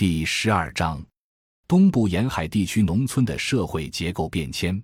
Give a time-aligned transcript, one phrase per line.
[0.00, 0.98] 第十二章：
[1.68, 4.82] 东部沿海地区农村的社会结构变迁。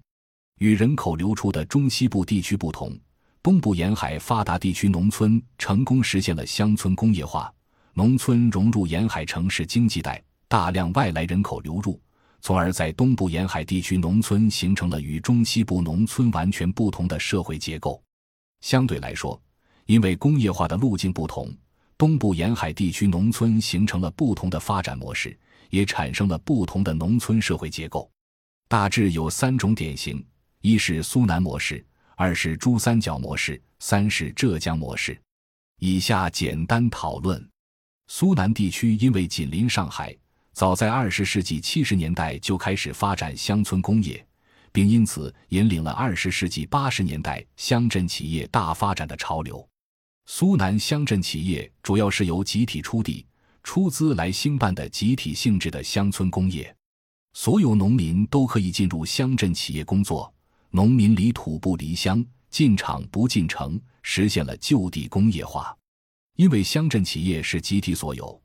[0.59, 2.95] 与人口流出的中西部地区不同，
[3.43, 7.51] 东部沿海发达地区农村成功实现了乡村工业化，
[7.95, 11.99] 农村融入沿海城市经济带，大量外来人口流入，
[12.43, 18.03] 从而在东部沿海地区农村形成了与中西部农村完全不同的社会结构。
[18.61, 19.41] 相对来说，
[19.87, 21.51] 因为工业化的路径不同，
[21.99, 25.39] 东部沿海地区农村形成了不同的发展模式，
[25.71, 28.11] 也产生了不同的农村社会结构。
[28.69, 30.25] 大致有三种典型。
[30.63, 31.85] 一是苏南模式，
[32.17, 35.17] 二是珠三角模式，三是浙江模式。
[35.79, 37.49] 以下简单讨论：
[38.09, 40.17] 苏南地区因为紧邻上海，
[40.53, 44.27] 早在二十世纪七十年代就开始发展乡村工业，
[44.73, 49.67] 并因此引领了二十世纪八十年代乡镇企业大发展的潮流。
[50.29, 53.25] 苏南乡镇企业主要是由集体出地、
[53.63, 56.75] 出资来兴办的集体性质的乡村工业，
[57.33, 60.33] 所有农民都可以进入乡镇企业工作。
[60.71, 65.75] 农民离土不离乡，进厂不进城，实现了就地工业化。
[66.35, 68.43] 因为乡镇企业是集体所有，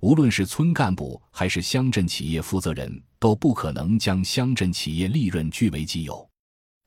[0.00, 6.28] 无论是村干部还是乡镇企业负责人，都不可能将乡镇企业利润据为己有。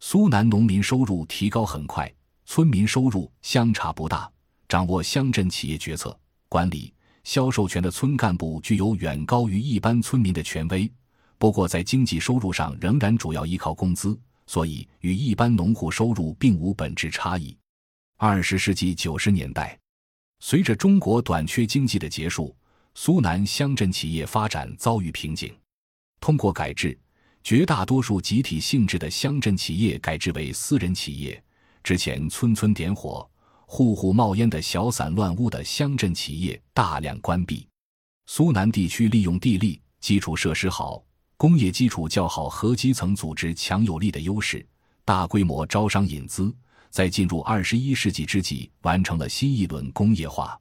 [0.01, 2.13] 苏南农民收入提高很快，
[2.45, 4.31] 村民收入相差不大。
[4.67, 6.17] 掌握乡镇企业决策、
[6.49, 10.91] 管理、销售权的村干部具有远高于一般村民的权威。
[11.37, 14.17] 不过，在经济收入上仍然主要依靠工资。
[14.47, 17.57] 所以，与一般农户收入并无本质差异。
[18.17, 19.75] 二十世纪九十年代，
[20.39, 22.55] 随着中国短缺经济的结束，
[22.93, 25.51] 苏南乡镇企业发展遭遇瓶颈。
[26.21, 26.95] 通过改制，
[27.43, 31.43] 绝大多数集体性质的乡镇企业改制为私人企业。
[31.83, 33.27] 之前村村点火、
[33.65, 37.67] 户户冒烟的小散乱屋的乡镇企业大量关闭。
[38.27, 41.03] 苏南地区利用地利，基础设施好。
[41.37, 44.65] 工业基础较好和基层组织强有力的优势，
[45.03, 46.55] 大规模招商引资，
[46.89, 50.57] 在进入二十一世纪之际，完成了新一轮工业化。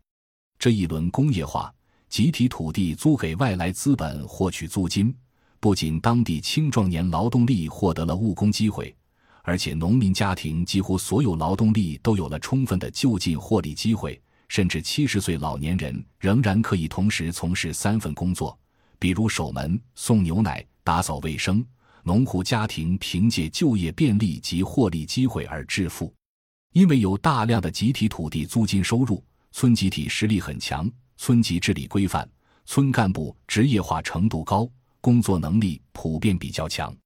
[0.59, 1.73] 这一轮工业化，
[2.09, 5.15] 集体土地租给外来资本获取租金，
[5.61, 8.95] 不仅当地青壮年劳动力获得了务工机会，
[9.47, 14.19] 而且农民家庭几乎所有劳动力都有了充分的就近获利机会，
[14.49, 18.59] 甚至七十岁老年人仍然可以同时从事三份工作。
[18.99, 21.63] 比如守门、送牛奶、打扫卫生，
[22.03, 26.11] 农户家庭凭借就业便利及获利机会而致富。
[26.73, 29.23] 因为有大量的集体土地租金收入，
[29.53, 32.27] 村集体实力很强，村级治理规范，
[32.65, 34.67] 村干部职业化程度高，
[35.03, 36.97] 工作能力普遍比较强。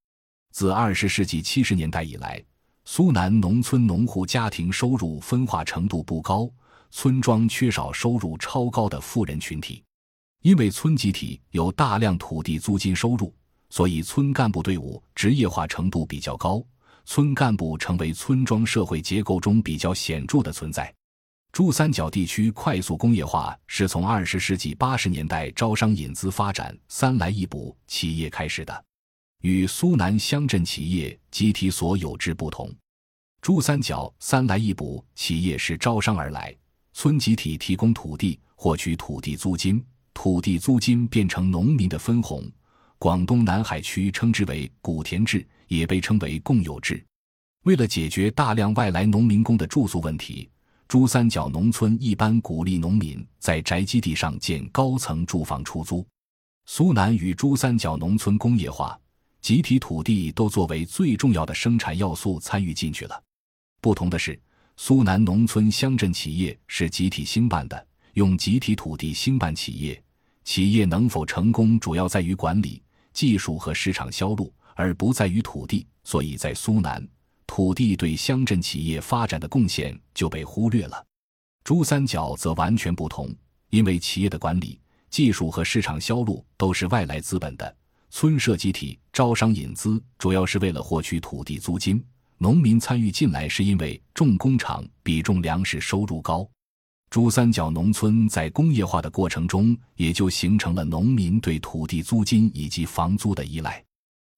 [0.59, 2.43] 自二十世纪七十年代以来，
[2.85, 6.51] 苏南农村农户家庭收入分化程度不高，
[6.91, 9.85] 村庄缺少收入超高的富人群体。
[10.43, 13.33] 因为村集体有大量土地租金收入，
[13.71, 16.61] 所以村干部队伍职业化程度比较高，
[17.05, 20.93] 村干部成为村庄社会结构中比较显著的存在。
[21.53, 28.85] 珠三角地区快速工业化是从二十世纪八十年代招商引资发展三来一补企业开始的，
[29.43, 32.75] 与苏南乡镇企业集体所有制不同。
[33.41, 36.55] 珠三角三来一补企业是招商而来，
[36.93, 39.85] 村集体提供土地，获取土地租金。
[40.13, 42.43] 土地租金变成农民的分红，
[42.99, 47.01] 广东南海区称之为古田制，也被称为共有制。
[47.63, 50.51] 为了解决大量外来农民工的住宿问题，
[50.89, 56.05] 珠三角农村一般鼓励农民在宅基地上建高层住房出租。
[56.67, 58.99] 苏南与珠三角农村工业化，
[59.41, 63.23] 集体土地都作为最重要的生产要素参与进去了。
[63.81, 64.39] 不同的是，
[64.77, 70.03] 苏南农村乡镇企业是集体兴办的，用集体土地兴办企业。
[70.45, 72.83] 企业能否成功，主要在于管理、
[73.13, 75.87] 技术和市场销路，而不在于土地。
[76.05, 77.07] 所以在苏南，
[77.47, 81.05] 土地对乡镇企业发展的贡献就被忽略了。
[81.65, 83.31] 珠三角则完全不同，
[83.69, 87.77] 因为企业的管理、技术和市场销路都是外来资本的，
[88.09, 92.01] 村社集体招商引资主要是为了获取土地租金，
[92.37, 96.49] 农民参与进来是因为重工厂比重粮食收入高。
[97.11, 103.85] 珠三角农村在工业化的过程中，也就形成了农民对土地租金以及房租的依赖。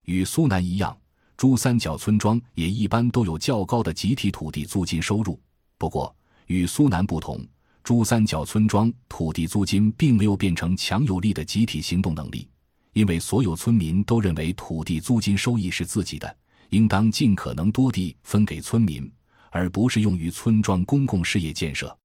[0.07, 0.97] 与苏南一样，
[1.37, 5.39] 珠三角村庄也一般都有较高的集体土地租金收入。
[5.77, 6.17] 不过，
[6.47, 7.47] 与苏南不同，
[7.85, 12.49] 珠三角村庄土地租金并没有变成强有力的集体行动能力，
[12.93, 16.37] 因为所有村民都认为土地租金收益是自己的，
[16.71, 19.11] 应当尽可能多地分给村民，
[19.51, 21.97] 而不是用于村庄公共事业建设。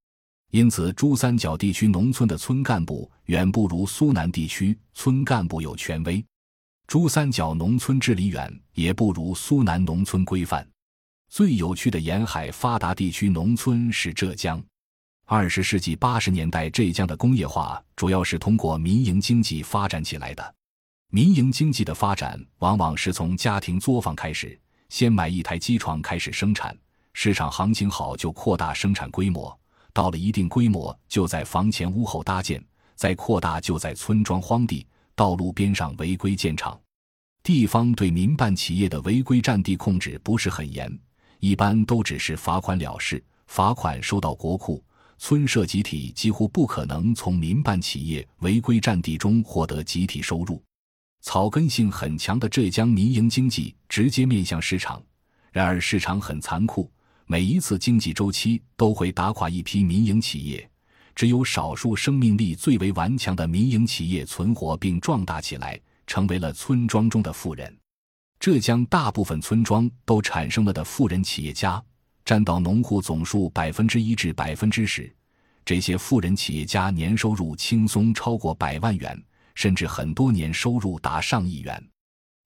[0.52, 6.24] 因此，珠三角地区农村的村干部远不如苏南地区村干部有权威，
[6.88, 10.66] 珠三角农村治理远也不如苏南农村规范。
[11.30, 14.64] 最有趣的沿海发达地区农村是浙江。
[15.26, 20.56] 二十世纪八十年代，浙江的工业化主要是通过民营经济发展起来的。
[21.16, 24.60] 民营经济的发展往往是从家庭作坊开始，
[24.90, 26.78] 先买一台机床开始生产，
[27.13, 29.57] 市场行情好就扩大生产规模。
[29.94, 32.60] 到了一定规模，就在房前屋后搭建；
[32.96, 34.86] 再扩大，就在村庄荒地、
[35.16, 36.78] 道路边上违规建厂。
[37.42, 41.00] 地方对民办企业的违规占地控制不是很严，
[41.40, 44.84] 一般都只是罚款了事，罚款收到国库，
[45.18, 50.62] 村社集体几乎不可能从民办企业违规占地中获得集体收入。
[51.25, 55.01] 草根性很强的浙江民营经济直接面向市场，
[55.51, 56.89] 然而市场很残酷。
[57.25, 60.69] 每一次经济周期都会打垮一批民营企业，
[61.16, 67.75] 只有少数生命力最为顽强的民营企业存活并壮大起来，成为了村庄中的富人。
[68.39, 71.83] 浙江大部分村庄都产生了的富人企业家，
[72.24, 75.12] 占到农户总数百分之一至百分之十。
[75.66, 79.19] 这些富人企业家年收入轻松超过百万元，
[79.56, 81.84] 甚至很多年收入达上亿元。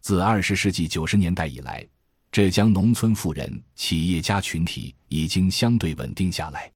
[0.02, 1.86] 自二十世纪九十年代以来。
[2.32, 6.72] 浙江农村富人企业家群体已经相对稳定下来，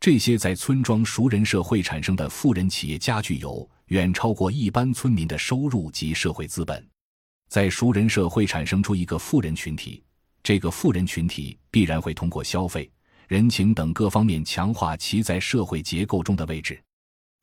[0.00, 6.84] 这些在村庄熟人社会产生的富人企业家具有远超过一般村民的收入及社会资本。
[7.48, 10.02] 在熟人社会产生出一个富人群体，
[10.42, 12.90] 这个富人群体必然会通过消费、
[13.28, 16.82] 人情等各方面强化其在社会结构中的位置。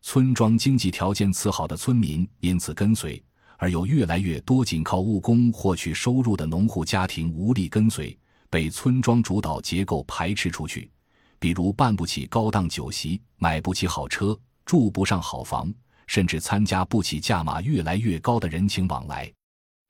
[0.08, 3.22] 村庄经济条件次好的村民因此跟随。
[3.58, 8.16] 而有越来越多仅靠务工获取收入的农户家庭无力跟随，
[8.48, 10.92] 被村庄主导结构排斥出去。
[11.40, 15.74] 比如办不起高档酒席，买不起好车，住不上好房，
[16.06, 19.34] 甚至参加不起价码越来越高的人情往来。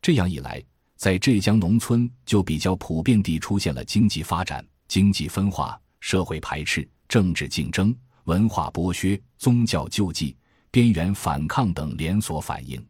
[0.02, 0.64] 这样一来，
[0.96, 7.94] 在浙江农村就比较普遍地出现了经济发展、经济分化、社会排斥、政治竞争、
[8.26, 10.36] 文化剥削、宗教救济、
[10.70, 12.84] 边缘反抗等连锁反应。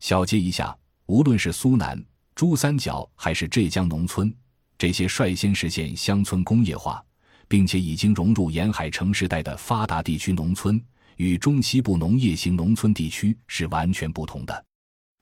[0.00, 0.76] 小结一下，
[1.06, 2.02] 无论是苏南、
[2.34, 4.34] 珠三角还是浙江农村，
[4.78, 7.02] 这些率先实现乡村工业化，
[7.48, 10.82] 并且已经融入沿海城市带的发达地区农村，
[11.16, 14.64] 与中西部农业型农村地区是完全不同的。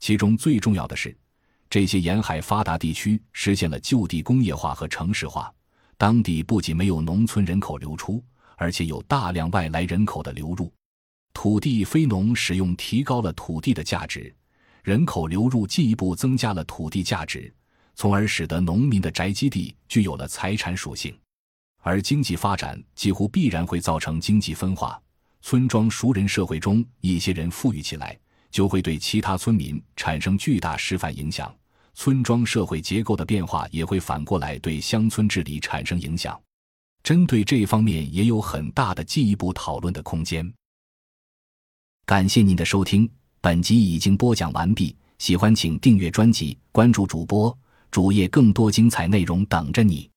[0.00, 1.16] 其中最重要的是，
[1.70, 5.54] 这些沿海发达地区实现了就地工业化和城市化，
[5.96, 8.20] 当地不仅没有农村人口流出，
[8.56, 10.72] 而且有大量外来人口的流入，
[11.32, 14.34] 土地非农使用提高了土地的价值。
[14.82, 17.52] 人口流入进一步增加了土地价值，
[17.94, 21.16] 从而使得农民的宅基地具有了财产属性。
[21.80, 25.00] 而经济发展几乎必然会造成经济分化，
[25.40, 28.18] 村庄熟人社会中一些人富裕起来，
[28.50, 31.54] 就会对其他村民产生巨大示范影响。
[31.94, 36.40] 村庄社会结构的变化也会反过来对乡村治理产生影响。
[37.04, 40.50] 针对这方面，也有很大的进一步讨论的空间。
[42.06, 43.08] 感谢您的收听。
[43.42, 47.54] 本集已经播讲完毕，喜欢请订阅专辑，关注主播
[47.90, 50.10] 主页，更多精彩内容等着你。